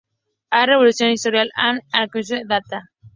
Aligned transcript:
A 0.51 0.65
Re-Evaluation 0.65 1.05
of 1.05 1.11
Historical 1.11 1.49
and 1.57 1.79
Archaeological 1.93 2.47
Data. 2.47 2.81